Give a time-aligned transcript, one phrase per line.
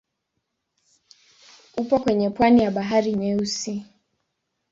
[1.77, 3.85] Upo kwenye pwani ya Bahari Nyeusi.